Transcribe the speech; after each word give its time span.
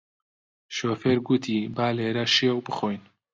شۆفێر 0.75 1.17
گوتی 1.27 1.57
با 1.75 1.87
لێرە 1.97 2.25
شێو 2.35 2.57
بخۆین 2.67 3.01